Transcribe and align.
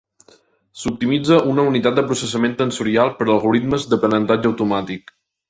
S'optimitza 0.83 1.37
una 1.51 1.65
unitat 1.71 1.99
de 1.99 2.05
processament 2.13 2.57
tensorial 2.63 3.13
per 3.21 3.29
a 3.29 3.31
algoritmes 3.35 3.87
d'aprenentatge 3.93 4.53
automàtic. 4.53 5.17